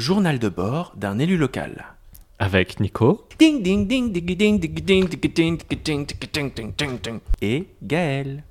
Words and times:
Journal 0.00 0.38
de 0.38 0.48
bord 0.48 0.94
d'un 0.96 1.18
élu 1.18 1.36
local. 1.36 1.84
Avec 2.38 2.80
Nico. 2.80 3.28
Ding 3.38 3.62
ding 3.62 3.86
ding 3.86 4.10
ding 4.10 4.24
ding 4.24 4.58
ding 4.58 4.58
ding 4.58 4.80
ding 4.80 5.10
ding 5.10 5.58
ding 5.68 6.06
ding 6.24 6.52
ding 6.54 6.72
ding 6.74 6.98
ding 7.02 7.20
et 7.42 7.66
Gaël. 7.82 8.42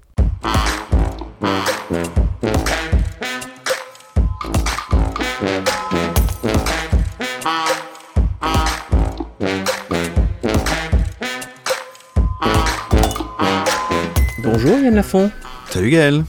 Bonjour 14.43 14.77
Yann 14.77 14.93
Lafont. 14.93 15.31
Salut 15.71 15.89
Gaël. 15.89 16.23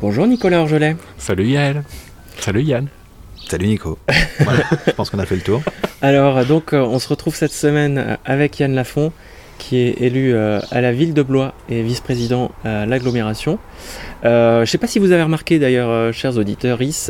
Bonjour 0.00 0.26
Nicolas 0.26 0.62
Orgelet. 0.62 0.96
Salut 1.18 1.48
Yael. 1.48 1.84
Salut 2.40 2.62
Yann. 2.62 2.88
Salut 3.48 3.66
Nico. 3.66 3.98
Voilà, 4.40 4.64
je 4.86 4.92
pense 4.92 5.10
qu'on 5.10 5.18
a 5.18 5.26
fait 5.26 5.36
le 5.36 5.40
tour. 5.42 5.62
Alors 6.02 6.44
donc 6.44 6.72
euh, 6.72 6.80
on 6.80 6.98
se 6.98 7.08
retrouve 7.08 7.34
cette 7.34 7.52
semaine 7.52 7.98
euh, 7.98 8.16
avec 8.24 8.60
Yann 8.60 8.74
Lafont 8.74 9.12
qui 9.58 9.78
est 9.78 10.00
élu 10.00 10.32
euh, 10.32 10.60
à 10.70 10.80
la 10.80 10.92
ville 10.92 11.14
de 11.14 11.22
Blois 11.22 11.54
et 11.68 11.82
vice-président 11.82 12.52
à 12.64 12.86
l'agglomération. 12.86 13.58
Euh, 14.24 14.58
je 14.58 14.60
ne 14.60 14.66
sais 14.66 14.78
pas 14.78 14.86
si 14.86 14.98
vous 14.98 15.12
avez 15.12 15.22
remarqué 15.22 15.58
d'ailleurs, 15.58 15.90
euh, 15.90 16.12
chers 16.12 16.36
auditeurs, 16.36 16.80
Is, 16.80 17.08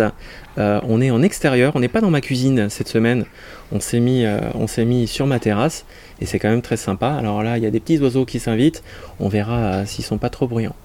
euh, 0.58 0.80
on 0.88 1.00
est 1.00 1.10
en 1.10 1.22
extérieur, 1.22 1.72
on 1.74 1.80
n'est 1.80 1.88
pas 1.88 2.00
dans 2.00 2.10
ma 2.10 2.20
cuisine 2.20 2.70
cette 2.70 2.88
semaine. 2.88 3.24
On 3.70 3.80
s'est 3.80 4.00
mis, 4.00 4.24
euh, 4.24 4.38
on 4.54 4.66
s'est 4.66 4.84
mis 4.84 5.06
sur 5.06 5.26
ma 5.26 5.38
terrasse 5.40 5.84
et 6.20 6.26
c'est 6.26 6.38
quand 6.38 6.48
même 6.48 6.62
très 6.62 6.78
sympa. 6.78 7.08
Alors 7.08 7.42
là, 7.42 7.58
il 7.58 7.64
y 7.64 7.66
a 7.66 7.70
des 7.70 7.80
petits 7.80 7.98
oiseaux 7.98 8.24
qui 8.24 8.40
s'invitent. 8.40 8.82
On 9.20 9.28
verra 9.28 9.58
euh, 9.58 9.86
s'ils 9.86 10.04
sont 10.04 10.18
pas 10.18 10.30
trop 10.30 10.46
bruyants. 10.46 10.76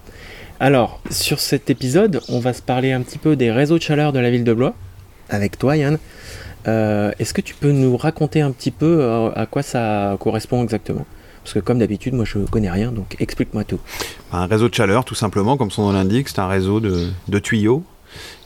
Alors, 0.60 0.99
sur 1.10 1.40
cet 1.40 1.70
épisode, 1.70 2.22
on 2.27 2.40
va 2.40 2.54
se 2.54 2.62
parler 2.62 2.91
un 2.91 3.02
petit 3.02 3.18
peu 3.18 3.35
des 3.35 3.52
réseaux 3.52 3.77
de 3.77 3.84
chaleur 3.84 4.13
de 4.13 4.20
la 4.20 4.30
ville 4.30 4.44
de 4.44 4.54
Blois 4.54 4.76
avec 5.30 5.58
toi, 5.58 5.76
Yann. 5.77 5.98
Euh, 6.68 7.12
Est-ce 7.20 7.34
que 7.34 7.41
tu 7.41 7.55
peux 7.55 7.72
nous 7.72 7.98
raconter 7.98 8.41
un 8.41 8.52
petit 8.52 8.72
peu 8.72 9.00
euh, 9.02 9.30
à 9.36 9.46
quoi 9.46 9.63
ça 9.63 10.16
correspond 10.20 10.63
exactement? 10.63 11.05
Parce 11.43 11.54
que 11.54 11.60
comme 11.60 11.79
d'habitude, 11.79 12.13
moi 12.13 12.24
je 12.26 12.40
connais 12.40 12.71
rien, 12.71 12.91
donc 12.91 13.18
explique-moi 13.20 13.66
tout. 13.66 13.79
Un 14.32 14.46
réseau 14.46 14.70
de 14.70 14.74
chaleur, 14.74 15.04
tout 15.04 15.16
simplement, 15.16 15.57
comme 15.57 15.71
son 15.71 15.84
nom 15.84 15.91
l'indique, 15.91 16.29
c'est 16.29 16.40
un 16.40 16.48
réseau 16.48 16.79
de, 16.79 17.07
de 17.27 17.40
tuyaux 17.40 17.84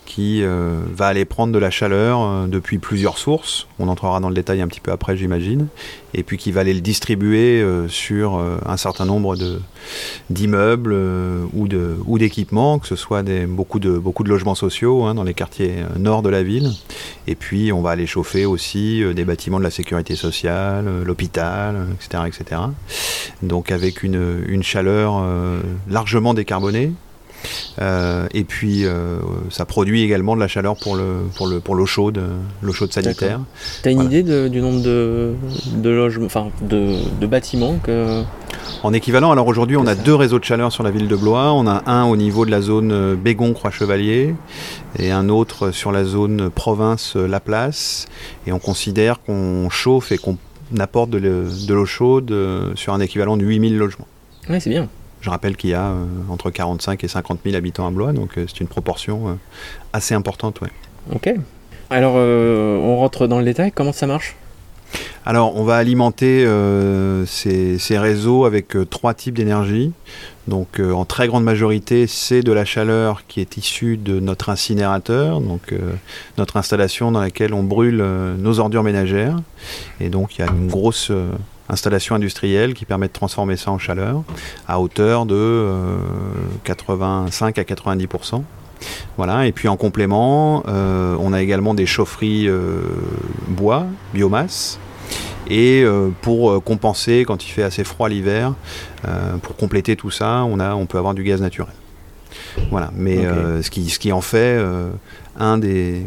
qui 0.08 0.42
euh, 0.42 0.80
va 0.96 1.08
aller 1.08 1.26
prendre 1.26 1.52
de 1.54 1.60
la 1.60 1.70
chaleur 1.70 2.22
euh, 2.22 2.48
depuis 2.48 2.78
plusieurs 2.78 3.18
sources. 3.18 3.68
On 3.78 3.90
entrera 3.90 4.22
dans 4.22 4.30
le 4.30 4.36
détail 4.36 4.62
un 4.62 4.68
petit 4.68 4.80
peu 4.80 4.92
après, 4.94 5.18
j'imagine. 5.18 5.68
Et 6.14 6.24
puis 6.24 6.38
qui 6.38 6.54
va 6.54 6.62
aller 6.62 6.74
le 6.74 6.80
distribuer 6.80 7.62
euh, 7.62 7.90
sur 7.90 8.42
un 8.66 8.78
certain 8.78 9.06
nombre 9.06 9.36
d'immeubles 10.30 10.96
ou 11.54 11.68
de- 11.68 11.98
ou 12.06 12.18
d'équipements, 12.18 12.80
que 12.80 12.88
ce 12.88 12.96
soit 12.96 13.22
des, 13.22 13.46
beaucoup, 13.46 13.80
de, 13.80 13.98
beaucoup 13.98 14.24
de 14.24 14.30
logements 14.30 14.56
sociaux 14.56 15.04
hein, 15.04 15.14
dans 15.14 15.24
les 15.24 15.34
quartiers 15.34 15.74
nord 16.00 16.22
de 16.22 16.30
la 16.30 16.42
ville. 16.42 16.72
Et 17.28 17.36
puis 17.36 17.74
on 17.74 17.82
va 17.82 17.92
aller 17.92 18.08
chauffer 18.08 18.46
aussi 18.46 19.04
des 19.14 19.26
bâtiments 19.26 19.60
de 19.60 19.64
la 19.64 19.72
sécurité 19.72 20.16
sociale, 20.16 20.86
l'hôpital, 21.04 21.88
etc., 21.96 22.24
etc. 22.28 22.62
Donc 23.44 23.72
avec 23.72 24.04
une, 24.04 24.64
chaleur 24.64 25.22
largement 25.90 26.34
décarbonée. 26.34 26.94
Euh, 27.80 28.28
et 28.34 28.44
puis 28.44 28.86
euh, 28.86 29.20
ça 29.50 29.66
produit 29.66 30.02
également 30.04 30.36
de 30.36 30.40
la 30.42 30.48
chaleur 30.48 30.76
pour 30.76 30.96
le 30.96 31.22
pour 31.36 31.48
le 31.48 31.60
pour 31.60 31.76
l'eau 31.76 31.86
chaude, 31.86 32.18
euh, 32.18 32.30
l'eau 32.62 32.74
chaude 32.74 32.92
sanitaire. 32.92 33.40
T'as 33.84 33.92
une 33.92 33.98
Voilà. 34.02 34.10
idée 34.10 34.24
de- 34.24 34.48
du 34.48 34.62
nombre 34.62 34.82
de, 34.82 35.34
de 35.76 35.90
logements, 35.90 36.26
enfin 36.26 36.48
de, 36.62 36.96
de 37.20 37.28
bâtiments 37.28 37.78
que. 37.84 38.24
En 38.84 38.94
équivalent, 38.94 39.32
alors 39.32 39.48
aujourd'hui 39.48 39.78
on 39.78 39.88
a 39.88 39.96
deux 39.96 40.14
réseaux 40.16 40.40
de 40.40 40.44
chaleur 40.44 40.72
sur 40.72 40.84
la 40.84 40.92
ville 40.92 41.08
de 41.08 41.16
Blois. 41.16 41.54
On 41.54 41.68
a 41.68 41.84
un 41.90 42.06
au 42.06 42.16
niveau 42.18 42.46
de 42.46 42.52
la 42.52 42.62
zone 42.62 43.16
Bégon-Croix-Chevalier 43.16 44.36
et 45.00 45.12
un 45.12 45.30
autre 45.30 45.72
sur 45.72 45.92
la 45.92 46.04
zone 46.04 46.50
province-La 46.50 47.40
Place. 47.40 48.08
Et 48.46 48.52
on 48.52 48.60
considère 48.60 49.22
qu'on 49.22 49.70
chauffe 49.70 50.12
et 50.12 50.18
qu'on 50.18 50.38
apporte 50.80 51.10
de 51.10 51.18
le- 51.18 51.46
de 51.68 51.74
l'eau 51.74 51.86
chaude 51.86 52.34
sur 52.76 52.94
un 52.94 53.00
équivalent 53.00 53.38
de 53.38 53.46
8000 53.46 53.78
logements. 53.78 54.08
Ouais, 54.50 54.60
c'est 54.60 54.70
bien. 54.70 54.88
Je 55.22 55.30
rappelle 55.30 55.56
qu'il 55.58 55.72
y 55.72 55.74
a 55.74 55.88
euh, 55.88 56.06
entre 56.30 56.50
45 56.50 57.04
et 57.04 57.08
50 57.08 57.40
000 57.44 57.56
habitants 57.56 57.88
à 57.88 57.92
Blois, 57.92 58.14
donc 58.14 58.38
euh, 58.38 58.46
c'est 58.48 58.60
une 58.62 58.68
proportion 58.68 59.30
euh, 59.30 59.34
assez 59.94 60.14
importante. 60.14 60.62
Ouais. 60.62 60.70
Ok. 61.14 61.34
Alors, 61.90 62.16
on 62.16 62.98
rentre 62.98 63.28
dans 63.28 63.40
le 63.40 63.46
détail. 63.46 63.72
Comment 63.72 63.94
ça 63.94 64.08
marche? 64.08 64.36
Alors, 65.26 65.58
on 65.58 65.64
va 65.66 65.76
alimenter 65.76 66.46
euh, 66.46 67.26
ces, 67.26 67.78
ces 67.80 67.98
réseaux 67.98 68.46
avec 68.46 68.76
euh, 68.76 68.86
trois 68.86 69.14
types 69.14 69.36
d'énergie. 69.36 69.92
Donc, 70.48 70.80
euh, 70.80 70.94
en 70.94 71.04
très 71.04 71.28
grande 71.28 71.44
majorité, 71.44 72.08
c'est 72.08 72.42
de 72.42 72.54
la 72.54 72.64
chaleur 72.64 73.24
qui 73.28 73.42
est 73.42 73.58
issue 73.58 73.98
de 73.98 74.22
notre 74.22 74.48
incinérateur, 74.50 75.42
donc 75.42 75.76
notre 76.38 76.56
installation 76.56 77.12
dans 77.12 77.20
laquelle 77.20 77.54
on 77.54 77.64
brûle 77.64 78.02
nos 78.38 78.60
ordures 78.60 78.84
ménagères. 78.84 79.36
Et 80.00 80.08
donc, 80.08 80.38
il 80.38 80.46
y 80.46 80.48
a 80.48 80.52
une 80.52 80.68
grosse 80.68 81.12
installation 81.70 82.16
industrielle 82.16 82.74
qui 82.74 82.86
permet 82.86 83.08
de 83.08 83.14
transformer 83.14 83.58
ça 83.58 83.72
en 83.72 83.78
chaleur 83.78 84.24
à 84.68 84.80
hauteur 84.80 85.26
de 85.26 85.36
euh, 85.36 85.98
85 86.64 87.58
à 87.58 87.64
90% 87.64 88.44
voilà, 89.18 89.48
et 89.48 89.52
puis 89.52 89.68
en 89.68 89.78
complément, 89.78 90.64
euh, 90.68 91.16
on 91.20 91.34
a 91.34 91.42
également 91.42 91.74
des 91.74 91.86
chaufferies 91.86 92.48
euh, 92.48 92.82
bois, 93.48 93.88
biomasse, 94.14 94.80
et 95.50 95.82
euh, 95.84 96.10
pour 96.22 96.52
euh, 96.52 96.60
compenser 96.60 97.24
quand 97.26 97.46
il 97.46 97.50
fait 97.50 97.64
assez 97.64 97.84
froid 97.84 98.10
l'hiver, 98.10 98.54
euh, 99.08 99.38
pour 99.38 99.56
compléter 99.56 99.96
tout 99.96 100.12
ça, 100.12 100.44
on, 100.44 100.60
a, 100.60 100.76
on 100.76 100.86
peut 100.86 100.98
avoir 100.98 101.14
du 101.14 101.24
gaz 101.24 101.42
naturel. 101.42 101.74
Voilà, 102.72 102.92
mais 102.96 103.26
euh, 103.26 103.62
ce, 103.62 103.70
qui, 103.70 103.90
ce 103.90 104.00
qui 104.00 104.12
en 104.12 104.22
fait 104.22 104.58
euh, 104.58 104.90
un 105.38 105.58
des. 105.58 106.04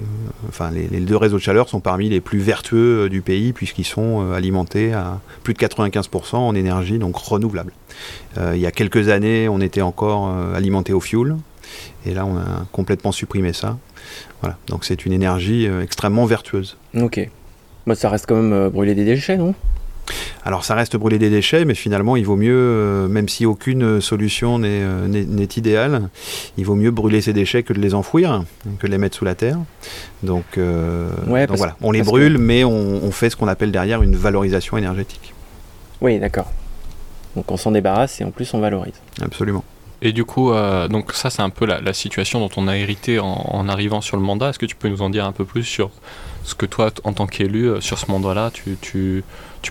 Enfin, 0.49 0.71
les, 0.71 1.01
deux 1.01 1.17
réseaux 1.17 1.37
de 1.37 1.43
chaleur 1.43 1.69
sont 1.69 1.81
parmi 1.81 2.09
les 2.09 2.21
plus 2.21 2.39
vertueux 2.39 3.05
euh, 3.05 3.09
du 3.09 3.23
pays, 3.23 3.53
puisqu'ils 3.53 3.85
sont 3.85 4.23
euh, 4.23 4.35
alimentés 4.35 4.93
à 4.93 5.21
plus 5.43 5.55
de 5.55 5.59
95% 5.59 6.37
en 6.37 6.55
énergie, 6.55 6.99
donc 6.99 7.17
renouvelable. 7.17 7.73
Euh, 8.39 8.53
il 8.55 8.61
y 8.61 8.67
a 8.67 8.71
quelques 8.71 9.09
années, 9.09 9.49
on 9.49 9.61
était 9.61 9.83
encore 9.83 10.35
alimenté 10.55 10.93
au 10.93 11.01
fioul, 11.01 11.37
et 12.07 12.15
là, 12.15 12.27
on 12.27 12.37
a 12.37 12.67
complètement 12.73 13.13
supprimé 13.13 13.53
ça. 13.53 13.79
Voilà, 14.41 14.57
donc 14.69 14.85
c'est 14.85 15.07
une 15.07 15.13
énergie 15.13 15.69
extrêmement 15.83 16.25
vertueuse. 16.25 16.77
Ok. 16.99 17.29
Bah, 17.87 17.95
ça 17.95 18.09
reste 18.09 18.27
quand 18.27 18.37
même 18.41 18.69
brûler 18.69 18.95
des 18.95 19.05
déchets, 19.05 19.37
non? 19.37 19.55
Alors 20.45 20.65
ça 20.65 20.75
reste 20.75 20.97
brûler 20.97 21.19
des 21.19 21.29
déchets, 21.31 21.65
mais 21.65 21.75
finalement 21.75 22.17
il 22.17 22.25
vaut 22.25 22.37
mieux, 22.37 22.55
euh, 22.57 23.09
même 23.09 23.29
si 23.29 23.45
aucune 23.45 24.01
solution 24.01 24.59
n'est 24.59 24.69
euh, 24.83 25.07
n'est- 25.07 25.57
idéale, 25.57 26.09
il 26.57 26.65
vaut 26.65 26.75
mieux 26.75 26.91
brûler 26.91 27.21
ces 27.21 27.33
déchets 27.33 27.63
que 27.63 27.73
de 27.73 27.81
les 27.81 27.93
enfouir, 27.95 28.45
que 28.79 28.87
de 28.87 28.93
les 28.93 28.99
mettre 28.99 29.17
sous 29.17 29.25
la 29.25 29.35
terre. 29.35 29.59
Donc, 30.23 30.45
euh, 30.59 31.11
Ouais, 31.27 31.41
donc 31.41 31.49
parce- 31.49 31.59
voilà, 31.59 31.77
on 31.83 31.91
les 31.93 32.01
que- 32.01 32.05
brûle, 32.07 32.39
mais 32.39 32.65
on, 32.65 32.71
on 33.05 33.11
fait 33.11 33.29
ce 33.31 33.37
qu'on 33.37 33.49
appelle 33.49 33.71
derrière 33.73 34.03
une 34.03 34.17
valorisation 34.17 34.77
énergétique. 34.79 35.35
Oui, 36.01 36.19
d'accord. 36.19 36.51
Donc, 37.37 37.51
on 37.53 37.57
s'en 37.57 37.71
débarrasse 37.73 38.21
et 38.21 38.25
en 38.25 38.31
plus, 38.31 38.53
on 38.55 38.61
valorise. 38.61 38.95
Absolument. 39.23 39.63
Et 40.03 40.13
du 40.13 40.25
coup, 40.25 40.53
euh, 40.53 40.89
donc 40.89 41.13
ça 41.13 41.29
c'est 41.29 41.43
un 41.43 41.51
peu 41.51 41.67
la, 41.67 41.93
situation 41.93 42.41
dont 42.41 42.51
on 42.57 42.69
a 42.69 42.77
hérité 42.77 43.19
en, 43.19 43.69
arrivant 43.69 44.01
sur 44.01 44.17
le 44.17 44.23
mandat. 44.23 44.51
Est-ce 44.51 44.59
que 44.59 44.67
tu 44.67 44.77
peux 44.77 44.89
nous 44.89 45.03
en 45.03 45.11
dire 45.11 45.27
un 45.27 45.33
peu 45.33 45.45
plus 45.45 45.65
sur 45.65 45.91
ce 46.43 46.55
que 46.55 46.65
toi, 46.65 46.91
en 47.05 47.13
tant 47.13 47.27
qu'élu, 47.27 47.67
euh, 47.67 47.81
sur 47.81 47.99
ce 47.99 48.11
mandat-là, 48.11 48.51
tu, 48.51 49.25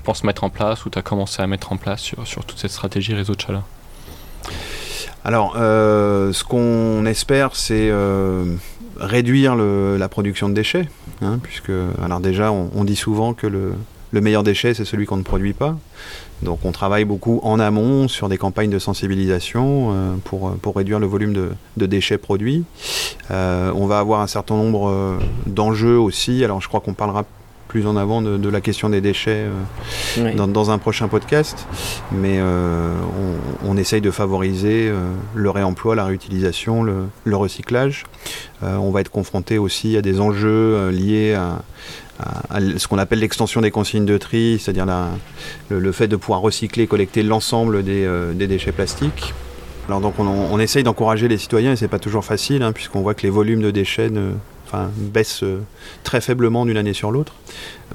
penses 0.04 0.24
mettre 0.24 0.44
en 0.44 0.50
place 0.50 0.86
ou 0.86 0.90
tu 0.90 1.00
as 1.00 1.02
commencé 1.02 1.42
à 1.42 1.48
mettre 1.48 1.72
en 1.72 1.78
place 1.78 2.02
sur, 2.02 2.46
toute 2.46 2.60
cette 2.60 2.72
stratégie 2.72 3.14
réseau 3.14 3.34
de 3.34 3.42
chaleur? 3.42 3.64
Alors, 5.26 5.56
euh, 5.58 6.32
ce 6.32 6.44
qu'on 6.44 7.06
espère, 7.06 7.56
c'est 7.56 7.92
réduire 8.98 9.56
la 9.56 10.10
production 10.10 10.48
de 10.48 10.54
déchets, 10.54 10.88
hein, 11.22 11.40
puisque, 11.42 11.72
alors 12.04 12.20
déjà, 12.20 12.52
on 12.52 12.84
dit 12.84 12.96
souvent 12.96 13.34
que 13.34 13.48
le, 13.48 13.74
le 14.12 14.22
meilleur 14.22 14.44
déchet, 14.44 14.74
c'est 14.74 14.86
celui 14.86 15.06
qu'on 15.06 15.18
ne 15.18 15.24
produit 15.24 15.53
pas. 15.53 15.78
Donc, 16.42 16.59
on 16.64 16.72
travaille 16.72 17.06
beaucoup 17.06 17.40
en 17.44 17.59
amont 17.59 18.08
sur 18.08 18.30
des 18.30 18.38
campagnes 18.38 18.70
de 18.70 18.80
sensibilisation 18.80 19.90
euh, 19.92 20.16
pour, 20.24 20.52
pour 20.53 20.75
réduire 20.75 21.00
le 21.00 21.08
volume 21.08 21.34
de, 21.34 21.50
de 21.78 21.86
déchets 21.86 22.18
produits. 22.18 22.64
Euh, 23.30 23.72
on 23.75 23.88
va 23.88 24.00
avoir 24.00 24.22
un 24.22 24.28
certain 24.28 24.56
nombre 24.56 24.90
euh, 24.90 25.18
d'enjeux 25.48 25.98
aussi. 25.98 26.44
Alors, 26.44 26.62
je 26.62 26.68
crois 26.68 26.80
qu'on 26.80 26.94
parlera 26.94 27.25
plus 27.68 27.86
en 27.86 27.96
avant 27.98 28.24
de, 28.24 28.38
de 28.38 28.50
la 28.50 28.62
question 28.62 28.89
des 28.89 29.00
déchets 29.00 29.45
euh, 30.18 30.34
dans, 30.34 30.48
dans 30.48 30.72
un 30.72 30.80
prochain 30.80 31.07
podcast, 31.07 31.68
mais 32.12 32.38
euh, 32.39 32.95
on, 33.63 33.69
on 33.72 33.78
essaye 33.78 34.01
de 34.01 34.10
favoriser 34.10 34.88
euh, 34.89 35.12
le 35.36 35.50
réemploi, 35.51 35.94
la 35.94 36.06
réutilisation, 36.06 36.81
le, 36.81 37.04
le 37.25 37.36
recyclage. 37.36 38.06
Euh, 38.63 38.75
on 38.78 38.89
va 38.89 39.01
être 39.01 39.12
confronté 39.12 39.60
aussi 39.60 39.98
à 39.98 40.01
des 40.01 40.19
enjeux 40.19 40.50
euh, 40.50 40.92
liés 40.92 41.36
à, 41.36 41.62
ce 42.77 42.88
qu'on 42.88 42.98
appelle 42.98 43.19
l'extension 43.19 43.62
des 43.62 43.71
consignes 43.71 44.06
de 44.06 44.18
tri, 44.18 44.60
c'est-à-dire 44.60 44.86
le, 45.69 45.92
fait 45.92 46.07
de 46.07 46.16
pouvoir 46.16 46.42
recycler 46.42 46.88
collecter 46.88 47.24
l'ensemble 47.24 47.83
des, 47.83 48.06
euh, 48.06 48.33
déchets 48.33 48.71
plastiques. 48.71 49.33
Alors 49.88 50.01
donc 50.01 50.19
on, 50.19 50.27
on 50.27 50.60
essaye 50.60 50.83
d'encourager 50.83 51.27
les 51.27 51.38
citoyens 51.38 51.74
et 51.74 51.75
c'est 51.75 51.88
pas 51.88 52.00
toujours 52.00 52.24
facile 52.24 52.62
hein, 52.62 52.74
puisqu'on 52.74 53.01
voit 53.01 53.16
que 53.16 53.24
les 53.24 53.31
volumes 53.31 53.62
de 53.62 53.71
déchets 53.71 54.10
ne, 54.10 54.33
enfin, 54.69 54.92
baissent 54.95 55.44
euh, 55.44 55.62
très 56.04 56.21
faiblement 56.21 56.66
d'une 56.66 56.77
année 56.77 56.94
sur 56.94 57.12
l'autre. 57.12 57.33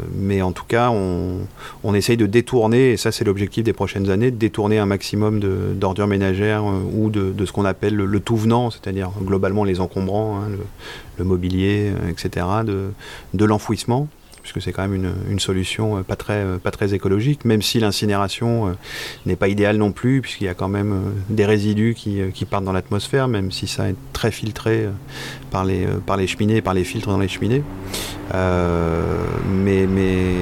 Euh, 0.00 0.04
mais 0.12 0.42
en 0.42 0.52
tout 0.52 0.64
cas, 0.66 0.90
on, 0.90 1.94
essaye 1.94 2.16
de 2.16 2.26
détourner, 2.26 2.92
et 2.92 2.96
ça 2.96 3.12
c'est 3.12 3.24
l'objectif 3.24 3.62
des 3.62 3.72
prochaines 3.72 4.10
années, 4.10 4.32
de 4.32 4.36
détourner 4.36 4.78
un 4.78 4.86
maximum 4.86 5.40
d'ordures 5.74 6.08
ménagères 6.08 6.64
euh, 6.64 6.80
ou 6.92 7.10
de, 7.10 7.32
ce 7.44 7.52
qu'on 7.52 7.64
appelle 7.64 7.94
le, 7.94 8.20
tout 8.20 8.36
venant, 8.36 8.70
c'est-à-dire 8.70 9.10
globalement 9.22 9.64
les 9.64 9.80
encombrants, 9.80 10.40
hein, 10.40 10.48
le, 11.18 11.24
mobilier, 11.24 11.92
etc., 12.10 12.46
de 12.66 13.44
l'enfouissement. 13.44 14.08
Puisque 14.44 14.60
c'est 14.60 14.72
quand 14.72 14.82
même 14.82 14.94
une, 14.94 15.14
une 15.30 15.40
solution 15.40 15.96
euh, 15.96 16.02
pas 16.02 16.16
très, 16.16 16.34
euh, 16.34 16.58
pas 16.58 16.70
très 16.70 16.92
écologique, 16.92 17.46
même 17.46 17.62
si 17.62 17.80
l'incinération 17.80 18.68
euh, 18.68 18.72
n'est 19.24 19.36
pas 19.36 19.48
idéale 19.48 19.78
non 19.78 19.90
plus, 19.90 20.20
puisqu'il 20.20 20.44
y 20.44 20.48
a 20.48 20.54
quand 20.54 20.68
même 20.68 21.14
des 21.30 21.46
résidus 21.46 21.94
qui, 21.96 22.20
qui 22.34 22.44
partent 22.44 22.64
dans 22.64 22.72
l'atmosphère, 22.72 23.26
même 23.26 23.50
si 23.50 23.66
ça 23.66 23.88
est 23.88 23.96
très 24.12 24.30
filtré 24.30 24.86
par 25.50 25.64
les, 25.64 25.86
par 26.06 26.18
les 26.18 26.26
cheminées, 26.26 26.60
par 26.60 26.74
les 26.74 26.84
filtres 26.84 27.08
dans 27.08 27.18
les 27.18 27.28
cheminées. 27.28 27.62
Mais, 28.32 29.86
mais 29.86 30.34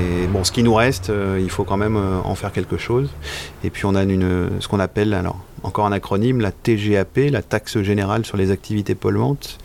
ce 0.44 0.52
qui 0.52 0.62
nous 0.62 0.74
reste, 0.74 1.10
euh, 1.10 1.38
il 1.40 1.50
faut 1.50 1.64
quand 1.64 1.76
même 1.76 1.96
euh, 1.96 2.20
en 2.24 2.34
faire 2.34 2.52
quelque 2.52 2.76
chose. 2.76 3.10
Et 3.64 3.70
puis 3.70 3.84
on 3.86 3.94
a 3.94 4.04
ce 4.04 4.68
qu'on 4.68 4.80
appelle, 4.80 5.14
alors 5.14 5.38
encore 5.62 5.86
un 5.86 5.92
acronyme, 5.92 6.40
la 6.40 6.50
TGAP, 6.50 7.30
la 7.30 7.42
taxe 7.42 7.80
générale 7.82 8.24
sur 8.24 8.36
les 8.36 8.50
activités 8.50 8.94
polluantes, 8.94 9.58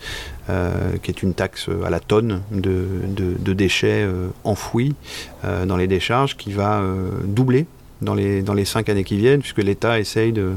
euh, 0.48 0.96
qui 1.02 1.10
est 1.10 1.22
une 1.22 1.34
taxe 1.34 1.68
à 1.84 1.90
la 1.90 1.98
tonne 1.98 2.42
de, 2.52 3.52
déchets 3.52 4.08
enfouis 4.44 4.94
dans 5.42 5.76
les 5.76 5.88
décharges, 5.88 6.36
qui 6.36 6.52
va 6.52 6.80
doubler 7.24 7.66
dans 8.02 8.14
les, 8.14 8.42
dans 8.42 8.54
les 8.54 8.64
cinq 8.64 8.88
années 8.88 9.04
qui 9.04 9.16
viennent, 9.16 9.40
puisque 9.40 9.62
l'État 9.62 9.98
essaye 9.98 10.32
de, 10.32 10.52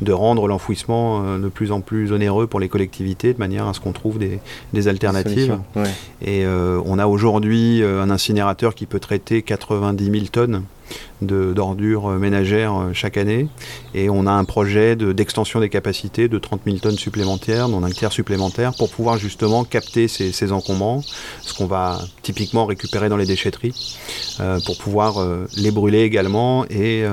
de 0.00 0.12
rendre 0.12 0.48
l'enfouissement 0.48 1.22
euh, 1.24 1.38
de 1.38 1.48
plus 1.48 1.72
en 1.72 1.80
plus 1.80 2.12
onéreux 2.12 2.46
pour 2.46 2.60
les 2.60 2.68
collectivités, 2.68 3.32
de 3.32 3.38
manière 3.38 3.66
à 3.66 3.74
ce 3.74 3.80
qu'on 3.80 3.92
trouve 3.92 4.18
des, 4.18 4.38
des 4.72 4.88
alternatives. 4.88 5.58
Ouais. 5.74 5.90
Et 6.22 6.44
euh, 6.44 6.80
on 6.84 6.98
a 6.98 7.06
aujourd'hui 7.06 7.82
euh, 7.82 8.02
un 8.02 8.10
incinérateur 8.10 8.74
qui 8.74 8.86
peut 8.86 9.00
traiter 9.00 9.42
90 9.42 10.04
000 10.04 10.26
tonnes 10.32 10.62
d'ordures 11.22 12.10
euh, 12.10 12.18
ménagères 12.18 12.74
euh, 12.74 12.92
chaque 12.92 13.16
année. 13.16 13.48
Et 13.94 14.10
on 14.10 14.26
a 14.26 14.32
un 14.32 14.44
projet 14.44 14.96
de- 14.96 15.12
d'extension 15.12 15.60
des 15.60 15.68
capacités 15.68 16.28
de 16.28 16.38
30 16.38 16.62
000 16.66 16.78
tonnes 16.78 16.98
supplémentaires, 16.98 17.68
dont 17.68 17.82
un 17.82 17.90
tiers 17.90 18.12
supplémentaire, 18.12 18.74
pour 18.74 18.90
pouvoir 18.90 19.16
justement 19.18 19.64
capter 19.64 20.08
ces, 20.08 20.32
ces 20.32 20.52
encombrants, 20.52 21.02
ce 21.42 21.54
qu'on 21.54 21.66
va 21.66 22.00
typiquement 22.22 22.66
récupérer 22.66 23.08
dans 23.08 23.16
les 23.16 23.26
déchetteries, 23.26 23.74
euh, 24.40 24.60
pour 24.66 24.76
pouvoir 24.76 25.26
les 25.56 25.70
brûler 25.70 26.02
également 26.02 26.64
et, 26.68 27.04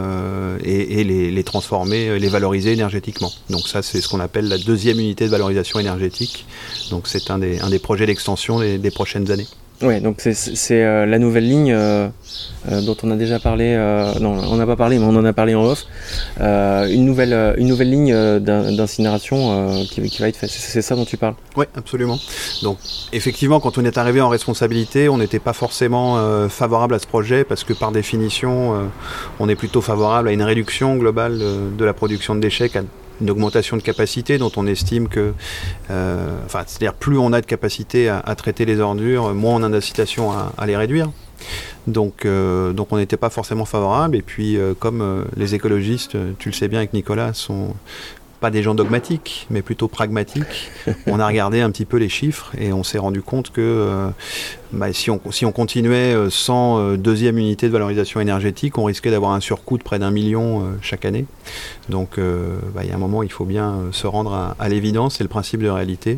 et, 0.63 1.03
les, 1.03 1.43
transformer, 1.43 2.19
les 2.19 2.27
valoriser 2.29 2.73
énergétiquement. 2.73 3.31
Donc 3.49 3.67
ça, 3.67 3.81
c'est 3.81 4.01
ce 4.01 4.09
qu'on 4.09 4.19
appelle 4.19 4.47
la 4.47 4.57
deuxième 4.57 4.99
unité 4.99 5.25
de 5.25 5.29
valorisation 5.29 5.79
énergétique. 5.79 6.45
Donc 6.89 7.07
c'est 7.07 7.29
un 7.31 7.39
des, 7.39 7.79
projets 7.79 8.05
d'extension 8.05 8.59
des 8.59 8.91
prochaines 8.91 9.31
années. 9.31 9.47
Ouais, 9.83 9.99
donc 9.99 10.21
c'est- 10.21 10.81
euh, 10.83 11.05
la 11.05 11.19
nouvelle 11.19 11.47
ligne 11.47 11.73
euh, 11.73 12.07
euh, 12.71 12.81
dont 12.81 12.95
on 13.03 13.11
a 13.11 13.15
déjà 13.15 13.37
parlé. 13.39 13.75
non, 14.21 14.31
on 14.49 14.55
n'a 14.55 14.65
pas 14.65 14.77
parlé, 14.77 14.97
mais 14.97 15.05
on 15.05 15.15
en 15.15 15.25
a 15.25 15.33
parlé 15.33 15.55
en 15.55 15.63
off. 15.63 15.85
Une 16.39 17.05
nouvelle, 17.05 17.55
une 17.57 17.67
nouvelle 17.67 17.89
ligne 17.89 18.39
d'in- 18.39 18.71
d'incinération 18.71 19.83
qui, 19.85 20.01
va 20.21 20.29
être 20.29 20.37
faite. 20.37 20.49
C'est 20.49 20.81
ça 20.81 20.95
dont 20.95 21.05
tu 21.05 21.17
parles? 21.17 21.35
Oui, 21.57 21.65
absolument. 21.75 22.17
Donc, 22.61 22.77
effectivement, 23.11 23.59
quand 23.59 23.77
on 23.77 23.85
est 23.85 23.97
arrivé 23.97 24.21
en 24.21 24.29
responsabilité, 24.29 25.09
on 25.09 25.17
n'était 25.17 25.39
pas 25.39 25.53
forcément 25.53 26.17
favorable 26.49 26.95
à 26.95 26.99
ce 26.99 27.07
projet 27.07 27.43
parce 27.43 27.63
que, 27.63 27.73
par 27.73 27.91
définition, 27.91 28.89
on 29.39 29.49
est 29.49 29.55
plutôt 29.55 29.81
favorable 29.81 30.29
à 30.29 30.31
une 30.31 30.43
réduction 30.43 30.95
globale 30.95 31.39
de 31.77 31.85
la 31.85 31.93
production 31.93 32.35
de 32.35 32.39
déchets 32.39 32.69
une 33.21 33.29
augmentation 33.29 33.77
de 33.77 33.81
capacité 33.81 34.37
dont 34.37 34.51
on 34.57 34.67
estime 34.67 35.07
que, 35.07 35.33
euh, 35.89 36.37
enfin, 36.45 36.63
c'est-à-dire 36.65 36.93
plus 36.93 37.17
on 37.17 37.33
a 37.33 37.41
de 37.41 37.45
capacité 37.45 38.09
à, 38.09 38.35
traiter 38.35 38.65
les 38.65 38.79
ordures, 38.79 39.33
moins 39.33 39.55
on 39.55 39.63
a 39.63 39.69
d'incitation 39.69 40.31
à, 40.31 40.65
les 40.65 40.77
réduire. 40.77 41.09
Donc, 41.87 42.25
euh, 42.25 42.71
donc 42.71 42.91
on 42.91 42.97
n'était 42.97 43.17
pas 43.17 43.29
forcément 43.29 43.65
favorable. 43.65 44.15
Et 44.15 44.21
puis, 44.21 44.57
euh, 44.57 44.73
comme 44.77 45.25
les 45.35 45.55
écologistes, 45.55 46.17
tu 46.39 46.49
le 46.49 46.53
sais 46.53 46.67
bien 46.67 46.79
avec 46.79 46.93
Nicolas, 46.93 47.33
sont 47.33 47.75
pas 48.43 48.51
des 48.51 48.61
gens 48.61 48.75
dogmatiques, 48.75 49.47
mais 49.49 49.61
plutôt 49.61 49.87
pragmatiques. 49.87 50.69
on 51.07 51.17
a 51.21 51.25
regardé 51.25 51.61
un 51.61 51.71
petit 51.71 51.85
peu 51.85 51.95
les 51.95 52.09
chiffres 52.09 52.51
et 52.57 52.73
on 52.73 52.83
s'est 52.83 52.97
rendu 52.97 53.21
compte 53.21 53.51
que 53.51 53.61
euh, 53.61 54.09
bah, 54.73 54.91
si, 54.91 55.09
on, 55.09 55.21
si 55.31 55.45
on 55.45 55.53
continuait 55.53 56.13
euh, 56.13 56.29
sans 56.29 56.77
euh, 56.79 56.97
deuxième 56.97 57.37
unité 57.37 57.67
de 57.67 57.71
valorisation 57.71 58.19
énergétique, 58.19 58.77
on 58.77 58.83
risquait 58.83 59.11
d'avoir 59.11 59.31
un 59.31 59.39
surcoût 59.39 59.77
de 59.77 59.83
près 59.83 59.97
d'un 59.97 60.11
million 60.11 60.59
euh, 60.59 60.63
chaque 60.81 61.05
année. 61.05 61.25
Donc 61.87 62.17
bah, 62.17 62.81
il 62.83 62.89
y 62.89 62.91
a 62.91 62.95
un 62.95 62.97
moment, 62.97 63.23
il 63.23 63.31
faut 63.31 63.45
bien 63.45 63.75
se 63.91 64.07
rendre 64.07 64.33
à, 64.33 64.55
à 64.57 64.69
l'évidence, 64.69 65.15
c'est 65.17 65.23
le 65.23 65.29
principe 65.29 65.61
de 65.61 65.69
réalité. 65.69 66.17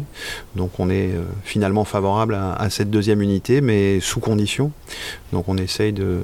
Donc 0.55 0.79
on 0.79 0.89
est 0.89 1.11
finalement 1.43 1.85
favorable 1.85 2.35
à, 2.35 2.53
à 2.53 2.69
cette 2.69 2.91
deuxième 2.91 3.21
unité, 3.21 3.61
mais 3.61 3.99
sous 3.99 4.19
condition. 4.19 4.71
Donc 5.33 5.49
on 5.49 5.57
essaye 5.57 5.91
de 5.91 6.21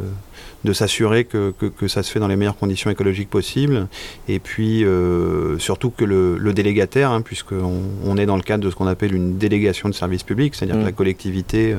de 0.63 0.73
s'assurer 0.73 1.23
que, 1.25 1.53
que, 1.59 1.65
que 1.65 1.87
ça 1.87 2.03
se 2.03 2.11
fait 2.11 2.19
dans 2.19 2.27
les 2.27 2.35
meilleures 2.35 2.57
conditions 2.57 2.89
écologiques 2.91 3.29
possibles 3.29 3.87
et 4.27 4.39
puis 4.39 4.85
euh, 4.85 5.57
surtout 5.57 5.89
que 5.89 6.05
le, 6.05 6.37
le 6.37 6.53
délégataire, 6.53 7.09
hein, 7.11 7.21
puisqu'on 7.21 7.81
on 8.05 8.17
est 8.17 8.25
dans 8.27 8.35
le 8.35 8.43
cadre 8.43 8.63
de 8.63 8.69
ce 8.69 8.75
qu'on 8.75 8.87
appelle 8.87 9.15
une 9.15 9.37
délégation 9.37 9.89
de 9.89 9.93
service 9.95 10.23
public, 10.23 10.53
c'est-à-dire 10.55 10.75
que 10.75 10.85
la 10.85 10.91
collectivité 10.91 11.73
euh, 11.73 11.77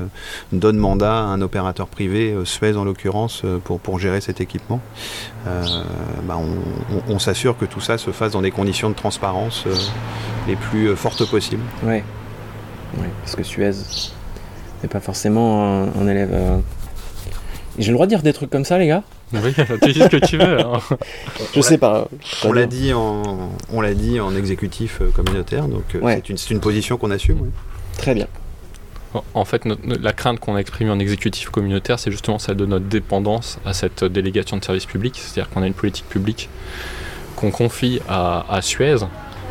donne 0.52 0.76
mandat 0.78 1.12
à 1.20 1.22
un 1.26 1.40
opérateur 1.42 1.86
privé, 1.86 2.32
euh, 2.32 2.44
Suez 2.44 2.76
en 2.76 2.84
l'occurrence, 2.84 3.42
pour, 3.64 3.78
pour 3.80 3.98
gérer 3.98 4.20
cet 4.20 4.40
équipement. 4.40 4.80
Bah, 5.46 6.36
on 6.38 6.42
on- 6.94 7.14
on 7.14 7.18
s'assure 7.18 7.56
que 7.58 7.64
tout 7.64 7.80
ça 7.80 7.98
se 7.98 8.10
fasse 8.10 8.32
dans 8.32 8.42
des 8.42 8.50
conditions 8.50 8.90
de 8.90 8.94
transparence 8.94 9.64
les 10.48 10.56
plus 10.56 10.94
fortes 10.96 11.28
possibles. 11.30 11.62
Ouais, 12.98 13.08
parce 13.22 13.36
que 13.36 13.42
Suez 13.42 13.70
n'est 14.82 14.88
pas 14.88 15.00
forcément 15.00 15.64
un, 15.84 15.88
un 16.00 16.08
élève. 16.08 16.30
Euh, 17.72 17.76
J'ai 17.78 17.88
le 17.88 17.94
droit 17.94 18.06
de 18.06 18.10
dire 18.10 18.22
des 18.22 18.32
trucs 18.32 18.50
comme 18.50 18.64
ça, 18.64 18.78
les 18.78 18.86
gars? 18.86 19.02
Oui, 19.32 19.52
tu 19.82 19.92
dis 19.92 20.00
ce 20.00 20.08
que 20.08 20.24
tu 20.24 20.36
veux. 20.38 20.60
hein. 20.60 20.80
Je 21.54 21.60
sais 21.60 21.78
pas. 21.78 22.08
On 22.44 22.48
Pas 22.48 22.54
l'a 22.54 22.66
dire. 22.66 22.80
dit 22.80 22.92
en, 22.94 23.50
on 23.72 23.80
l'a 23.80 23.94
dit 23.94 24.20
en 24.20 24.34
exécutif 24.36 24.98
euh, 25.00 25.10
communautaire, 25.10 25.66
donc 25.68 25.84
euh, 25.94 26.00
Ouais. 26.00 26.16
c'est 26.16 26.28
une, 26.30 26.36
c'est 26.36 26.50
une 26.50 26.60
position 26.60 26.96
qu'on 26.98 27.10
assume. 27.10 27.40
oui. 27.40 27.48
Très 27.98 28.14
bien. 28.14 28.26
En- 29.34 29.44
fait, 29.44 29.66
notre- 29.66 29.82
la 29.86 30.12
crainte 30.14 30.40
qu'on 30.40 30.54
a 30.56 30.58
exprimée 30.58 30.90
en 30.90 30.98
exécutif 30.98 31.50
communautaire, 31.50 31.98
c'est 31.98 32.10
justement 32.10 32.38
celle 32.38 32.56
de 32.56 32.64
notre 32.64 32.86
dépendance 32.86 33.58
à 33.66 33.74
cette 33.74 34.04
délégation 34.04 34.56
de 34.56 34.64
service 34.64 34.86
public. 34.86 35.18
C'est-à-dire 35.22 35.50
qu'on 35.50 35.62
a 35.62 35.66
une 35.66 35.74
politique 35.74 36.08
publique 36.08 36.48
qu'on 37.36 37.50
confie 37.50 38.00
à, 38.08 38.46
à 38.48 38.62
Suez, 38.62 38.96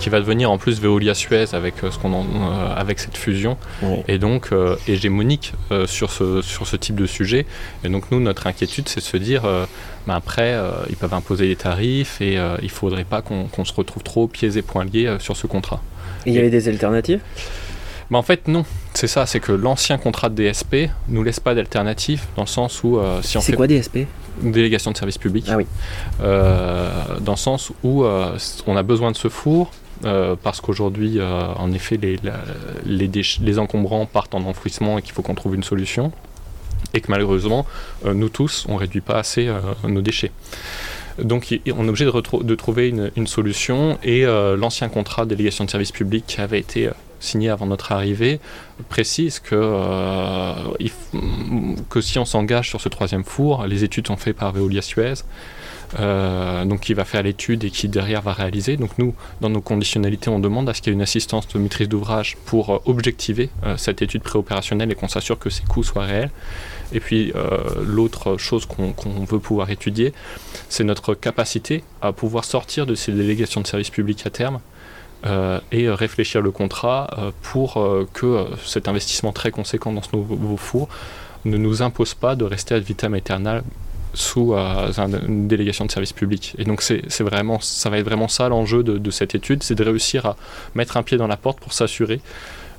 qui 0.02 0.10
va 0.10 0.20
devenir 0.20 0.52
en 0.52 0.58
plus 0.58 0.82
Veolia 0.82 1.14
Suez 1.14 1.46
avec, 1.54 1.76
euh, 1.84 1.92
ce 1.92 1.98
qu'on 2.00 2.12
en- 2.14 2.26
euh, 2.26 2.74
avec 2.76 3.00
cette 3.00 3.16
fusion, 3.16 3.56
et 4.08 4.18
donc 4.18 4.50
hégémonique 4.88 5.54
euh, 5.72 5.88
sur, 5.88 6.12
ce, 6.12 6.42
sur 6.42 6.68
ce 6.68 6.76
type 6.76 6.96
de 6.96 7.06
sujet. 7.06 7.46
Et 7.86 7.90
donc 7.90 8.12
nous, 8.12 8.20
notre 8.20 8.48
inquiétude, 8.48 8.90
c'est 8.90 9.00
de 9.00 9.06
se 9.06 9.18
dire, 9.18 9.44
ben 10.08 10.14
après, 10.16 10.58
ils 10.90 10.96
peuvent 10.98 11.14
imposer 11.14 11.48
des 11.48 11.56
tarifs 11.56 12.20
et 12.20 12.38
il 12.62 12.70
faudrait 12.70 13.04
pas 13.06 13.22
qu'on 13.22 13.46
qu'on 13.46 13.64
se 13.64 13.74
retrouve 13.74 14.04
trop 14.04 14.28
pieds 14.28 14.58
et 14.58 14.62
poings 14.62 14.86
liés 14.86 15.16
sur 15.20 15.38
ce 15.38 15.48
contrat. 15.48 15.82
Il 16.26 16.34
y 16.34 16.40
avait 16.40 16.50
des 16.50 16.68
alternatives? 16.68 17.22
Bah 18.10 18.18
en 18.18 18.24
fait 18.24 18.48
non, 18.50 18.66
c'est 18.94 19.08
ça, 19.08 19.26
c'est 19.26 19.40
que 19.40 19.54
l'ancien 19.54 19.98
contrat 19.98 20.28
de 20.28 20.36
DSP 20.36 20.90
nous 21.08 21.24
laisse 21.24 21.40
pas 21.40 21.56
d'alternative 21.56 22.24
dans 22.36 22.42
le 22.42 22.48
sens 22.48 22.84
où 22.84 22.98
euh, 22.98 23.22
si 23.22 23.38
on 23.38 23.42
C'est 23.42 23.52
fait 23.54 23.56
quoi 23.58 23.68
DSP 23.68 24.00
une 24.44 24.52
délégation 24.52 24.92
de 24.92 24.98
service 24.98 25.18
public, 25.18 25.46
Ah 25.50 25.56
oui. 25.58 25.66
euh, 26.22 26.90
dans 27.22 27.34
le 27.34 27.38
sens 27.38 27.72
où 27.84 28.04
euh, 28.04 28.38
on 28.68 28.76
a 28.76 28.84
besoin 28.84 29.12
de 29.12 29.18
ce 29.18 29.30
four 29.30 29.72
euh, 30.06 30.36
parce 30.42 30.62
qu'aujourd'hui 30.62 31.20
euh, 31.20 31.54
en 31.56 31.72
effet 31.72 32.00
les, 32.86 33.60
encombrants 33.60 34.08
partent 34.08 34.34
en 34.34 34.44
enfouissement 34.46 34.98
et 34.98 35.02
qu'il 35.02 35.14
faut 35.14 35.22
qu'on 35.22 35.36
trouve 35.36 35.54
une 35.54 35.64
solution 35.64 36.12
et 36.94 37.02
que 37.02 37.12
malheureusement 37.12 37.68
euh, 38.06 38.14
nous 38.14 38.30
tous 38.30 38.66
on 38.68 38.78
réduit 38.78 39.02
pas 39.02 39.20
assez 39.20 39.50
nos 39.88 40.02
déchets. 40.02 40.32
Donc 41.22 41.48
on 41.52 41.86
est 41.86 41.90
obligé 41.90 42.06
de, 42.06 42.56
trouver 42.56 42.90
une, 42.90 43.28
solution 43.28 44.00
et 44.04 44.24
l'ancien 44.24 44.90
contrat 44.90 45.26
de 45.26 45.30
délégation 45.32 45.66
de 45.66 45.70
service 45.70 45.92
public 45.92 46.24
qui 46.26 46.42
avait 46.42 46.60
été 46.60 46.90
signé 47.20 47.50
avant 47.50 47.68
notre 47.68 47.92
arrivée 47.92 48.40
précise 48.90 49.40
que, 49.40 49.56
que 51.90 52.02
si 52.02 52.18
on 52.18 52.26
s'engage 52.26 52.70
sur 52.70 52.82
ce 52.82 52.90
troisième 52.90 53.26
four, 53.26 53.68
les 53.68 53.84
études 53.84 54.08
sont 54.08 54.18
faites 54.18 54.38
par 54.38 54.54
Veolia 54.54 54.82
Suez, 54.82 55.16
euh, 56.00 56.64
donc 56.66 56.82
qui 56.82 56.94
va 56.94 57.04
faire 57.04 57.24
l'étude 57.24 57.64
et 57.64 57.70
qui 57.70 57.90
derrière 57.90 58.22
va 58.22 58.34
réaliser. 58.34 58.78
Donc 58.78 58.98
nous, 58.98 59.14
dans 59.42 59.50
nos 59.50 59.62
conditionnalités, 59.62 60.30
on 60.30 60.40
demande 60.40 60.70
à 60.70 60.74
ce 60.74 60.82
qu'il 60.82 60.92
y 60.92 60.94
ait 60.94 60.96
une 60.96 61.02
assistance 61.02 61.48
de 61.48 61.60
maîtrise 61.60 61.90
d'ouvrage 61.90 62.38
pour 62.46 62.70
euh, 62.70 62.78
objectiver 62.86 63.50
euh, 63.66 63.76
cette 63.78 64.02
étude 64.02 64.22
préopérationnelle 64.22 64.92
et 64.92 64.96
qu'on 64.96 65.10
s'assure 65.10 65.38
que 65.38 65.50
ces 65.50 65.64
coûts 65.64 65.84
soient 65.84 66.06
réels. 66.06 66.32
Et 66.94 67.00
puis 67.00 67.32
l'autre 67.82 68.36
chose 68.36 68.66
qu'on 68.66 68.94
veut 69.26 69.40
pouvoir 69.40 69.70
étudier, 69.70 70.14
c'est 70.68 70.84
notre 70.84 71.14
capacité 71.14 71.86
à 72.02 72.12
pouvoir 72.12 72.44
sortir 72.44 72.86
de 72.86 72.96
ces 72.96 73.14
délégations 73.14 73.62
de 73.62 73.68
services 73.68 73.90
publics 73.90 74.26
à 74.26 74.30
terme 74.30 74.60
et 75.72 75.90
réfléchir 75.90 76.42
le 76.42 76.52
contrat 76.52 77.32
pour 77.44 77.82
que 78.12 78.46
cet 78.66 78.90
investissement 78.90 79.32
très 79.32 79.52
conséquent 79.52 79.94
dans 79.94 80.02
ce 80.02 80.14
nouveau 80.14 80.58
four 80.58 80.90
ne 81.46 81.56
nous 81.56 81.82
impose 81.82 82.14
pas 82.14 82.36
de 82.36 82.44
rester 82.44 82.76
ad 82.76 82.84
vitam 82.84 83.14
aeternam 83.14 83.62
sous 84.14 84.54
euh, 84.54 84.92
un- 84.98 85.28
une 85.28 85.48
délégation 85.48 85.86
de 85.86 85.92
service 85.92 86.14
public. 86.14 86.54
Et 86.58 86.64
donc 86.64 86.82
c'est 86.82 87.02
vraiment, 87.24 87.60
ça 87.62 87.90
va 87.90 87.98
être 87.98 88.06
vraiment 88.06 88.28
ça 88.28 88.50
l'enjeu 88.50 88.84
de, 88.84 88.98
de 88.98 89.12
cette 89.12 89.36
étude, 89.36 89.64
c'est 89.64 89.76
de 89.76 89.84
réussir 89.84 90.26
à 90.26 90.36
mettre 90.76 90.98
un 90.98 91.04
pied 91.04 91.18
dans 91.18 91.28
la 91.28 91.38
porte 91.38 91.60
pour 91.60 91.74
s'assurer 91.74 92.20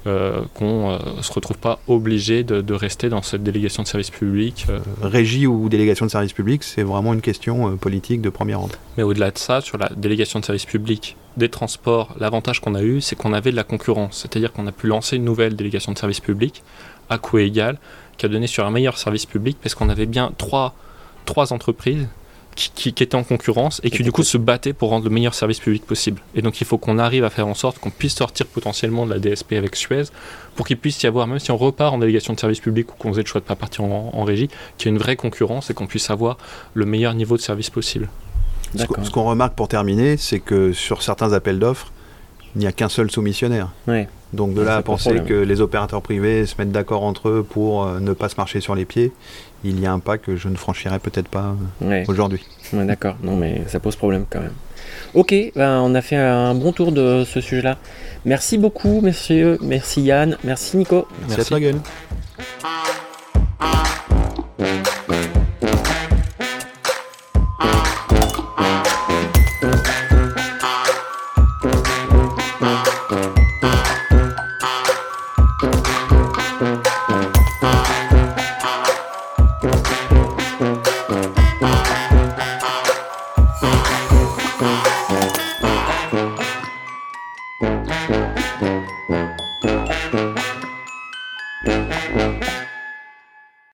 euh, 0.09 0.41
qu'on 0.55 0.99
ne 0.99 1.23
se 1.23 1.33
retrouve 1.33 1.59
pas 1.59 1.79
obligé 1.87 2.43
de, 2.43 2.61
de 2.61 2.75
rester 2.75 3.09
dans 3.09 3.23
cette 3.23 3.45
délégation 3.45 3.85
de 3.85 3.89
service 3.89 4.11
public. 4.11 4.67
euh, 4.69 4.81
Régie 5.01 5.47
ou 5.47 5.69
délégation 5.69 6.05
de 6.07 6.11
service 6.11 6.33
public, 6.33 6.65
c'est 6.65 6.83
vraiment 6.83 7.12
une 7.15 7.21
question 7.21 7.69
euh, 7.69 7.77
politique 7.77 8.21
de 8.21 8.29
premier 8.29 8.57
ordre. 8.57 8.75
Mais 8.97 9.05
au-delà 9.05 9.31
de 9.31 9.39
ça, 9.39 9.61
sur 9.61 9.79
la 9.79 9.89
délégation 9.97 10.41
de 10.41 10.45
service 10.45 10.65
public 10.67 11.17
des 11.37 11.49
transports, 11.49 12.17
l'avantage 12.19 12.61
qu'on 12.61 12.75
a 12.75 12.83
eu, 12.83 13.01
c'est 13.01 13.15
qu'on 13.15 13.33
avait 13.33 13.53
de 13.53 13.57
la 13.57 13.62
concurrence. 13.62 14.19
C'est-à-dire 14.23 14.53
qu'on 14.53 14.67
a 14.67 14.73
pu 14.73 14.89
lancer 14.89 15.17
une 15.17 15.25
nouvelle 15.25 15.55
délégation 15.55 15.93
de 15.93 15.99
service 15.99 16.21
public 16.21 16.65
à 17.09 17.19
coût 17.19 17.39
égal, 17.39 17.79
qui 18.19 18.27
a 18.27 18.29
donné 18.29 18.49
sur 18.49 18.67
un 18.67 18.71
meilleur 18.73 18.99
service 18.99 19.25
public 19.27 19.57
parce 19.62 19.77
qu'on 19.77 19.89
avait 19.89 20.07
bien 20.07 20.33
trois, 20.37 20.75
trois 21.25 21.52
entreprises 21.52 22.07
qui, 22.55 22.71
qui- 22.75 22.93
qui 22.93 23.02
étaient 23.02 23.14
en 23.17 23.25
concurrence 23.25 23.81
et 23.83 23.91
qui 23.91 24.02
du 24.02 24.12
coup 24.12 24.23
se 24.25 24.37
battaient 24.37 24.75
pour 24.75 24.91
rendre 24.91 25.05
le 25.05 25.11
meilleur 25.11 25.33
service 25.35 25.59
public 25.59 25.87
possible. 25.87 26.21
Et 26.35 26.43
donc 26.43 26.61
il 26.61 26.67
faut 26.67 26.76
qu'on 26.76 26.99
arrive 26.99 27.25
à 27.25 27.31
faire 27.31 27.47
en 27.47 27.55
sorte 27.55 27.79
qu'on 27.79 27.88
puisse 27.91 28.14
sortir 28.14 28.47
potentiellement 28.47 29.07
de 29.07 29.14
la 29.14 29.19
DSP 29.19 29.52
avec 29.55 29.75
Suez 29.75 30.05
pour 30.55 30.67
qu'il 30.67 30.76
puisse 30.76 31.02
y 31.02 31.07
avoir, 31.07 31.26
même 31.26 31.38
si 31.38 31.50
on 31.50 31.57
repart 31.57 31.95
en 31.95 31.99
délégation 31.99 32.35
de 32.35 32.41
service 32.41 32.61
public 32.61 32.93
ou 32.93 32.97
qu'on 32.97 33.09
faisait 33.11 33.23
le 33.23 33.26
choix 33.26 33.41
de 33.41 33.45
ne 33.47 33.49
pas 33.49 33.57
partir 33.57 33.85
en, 33.85 34.11
en 34.12 34.25
régie, 34.25 34.49
qu'il 34.76 34.88
y 34.91 34.93
ait 34.93 34.97
une 34.97 35.02
vraie 35.02 35.17
concurrence 35.17 35.71
et 35.71 35.75
qu'on 35.75 35.87
puisse 35.87 36.11
avoir 36.11 36.37
le 36.75 36.85
meilleur 36.85 37.14
niveau 37.14 37.37
de 37.38 37.43
service 37.43 37.71
possible. 37.71 38.11
Ce 39.05 39.11
qu'on 39.11 39.25
remarque 39.25 39.55
pour 39.55 39.69
terminer, 39.69 40.17
c'est 40.19 40.41
que 40.41 40.73
sur 40.75 41.02
certains 41.02 41.33
appels 41.33 41.59
d'offres, 41.59 41.91
il 42.55 42.61
n'y 42.61 42.67
a 42.67 42.73
qu'un 42.73 42.89
seul 42.89 43.11
soumissionnaire. 43.11 43.69
Ouais. 43.87 44.09
Donc 44.33 44.55
de 44.55 44.61
Ouais, 44.61 44.65
là 44.67 44.77
à 44.77 44.83
penser 44.83 45.21
que 45.27 45.35
les 45.35 45.61
opérateurs 45.61 46.01
privés 46.01 46.47
se 46.47 46.55
mettent 46.59 46.73
d'accord 46.73 47.03
entre 47.03 47.29
eux 47.29 47.47
pour 47.49 47.85
euh, 47.85 48.01
ne 48.01 48.13
pas 48.15 48.29
se 48.31 48.37
marcher 48.37 48.61
sur 48.61 48.75
les 48.75 48.85
pieds, 48.87 49.13
il 49.65 49.79
y 49.79 49.87
a 49.87 49.93
un 49.93 49.99
pas 49.99 50.17
que 50.19 50.37
je 50.37 50.49
ne 50.49 50.57
franchirai 50.57 50.99
peut-être 50.99 51.29
pas 51.29 51.55
euh, 51.83 51.89
Ouais. 51.89 52.05
aujourd'hui. 52.09 52.45
Ouais, 52.73 52.85
d'accord. 52.87 53.17
Non, 53.23 53.37
mais 53.37 53.63
ça 53.67 53.79
pose 53.79 53.97
problème 53.97 54.25
quand 54.29 54.41
même. 54.41 54.53
Ok, 55.15 55.35
ben, 55.55 55.81
on 55.81 55.95
a 55.95 56.01
fait 56.01 56.17
un 56.17 56.55
bon 56.55 56.73
tour 56.73 56.93
de 56.93 57.25
ce 57.25 57.41
sujet-là. 57.41 57.77
Merci 58.25 58.57
beaucoup, 58.59 59.01
messieurs. 59.03 59.59
Merci 59.61 60.03
Yann. 60.03 60.37
Merci 60.45 60.77
Nico. 60.79 61.07
Merci, 61.29 61.41
à 61.55 61.59
toi. 61.59 61.59